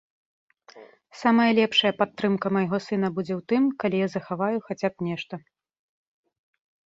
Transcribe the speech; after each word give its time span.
Самая 1.21 1.45
лепшая 1.57 1.91
падтрымка 1.99 2.47
майго 2.55 2.77
сына 2.87 3.07
будзе 3.19 3.33
ў 3.35 3.41
тым, 3.53 3.63
калі 3.83 3.97
я 4.01 4.07
захаваю 4.15 4.57
хаця 4.69 4.89
б 4.95 5.11
нешта. 5.11 5.35